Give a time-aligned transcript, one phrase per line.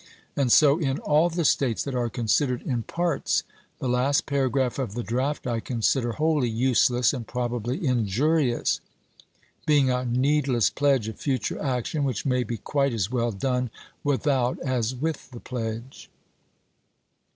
[0.35, 3.43] And so in all the States that are considered in parts.
[3.77, 8.79] The last paragraph of the draft I consider wholly useless, and probably injurious—
[9.67, 13.69] being a needless pledge Bates, of future action, which may be quite as well done
[14.03, 14.77] without Memoran ^.i j.t_ i i dum.
[14.79, 14.85] MS.
[14.85, 16.09] as With the pledge.